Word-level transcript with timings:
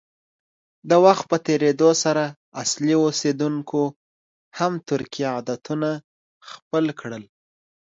د 0.89 0.91
وخت 1.05 1.23
په 1.31 1.37
تېرېدو 1.47 1.89
سره 2.03 2.23
اصلي 2.63 2.95
اوسیدونکو 3.05 3.81
هم 4.57 4.73
ترکي 4.87 5.23
عادتونه 5.33 5.89
خپل 6.49 6.85
کړل. 6.99 7.23